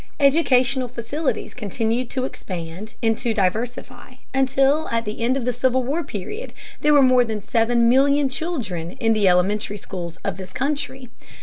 Educational 0.19 0.87
facilities 0.87 1.53
continued 1.53 2.09
to 2.09 2.25
expand 2.25 2.95
and 3.03 3.15
to 3.19 3.35
diversify 3.35 4.15
until 4.33 4.89
at 4.89 5.05
the 5.05 5.21
end 5.23 5.37
of 5.37 5.45
the 5.45 5.53
Civil 5.53 5.83
War 5.83 6.03
period 6.03 6.53
there 6.81 6.91
were 6.95 7.03
more 7.03 7.23
than 7.23 7.39
seven 7.39 7.87
million 7.87 8.27
children 8.27 8.93
in 8.93 9.13
the 9.13 9.27
elementary 9.27 9.77
schools 9.77 10.17
of 10.23 10.37
this 10.37 10.53
country. 10.53 11.07